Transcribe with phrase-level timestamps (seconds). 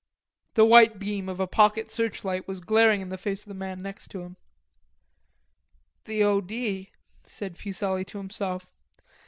[0.55, 3.83] The white beam of a pocket searchlight was glaring in the face of the man
[3.83, 4.35] next to him.
[6.05, 6.41] "The O.
[6.41, 6.89] D."
[7.23, 8.73] said Fuselli to himself.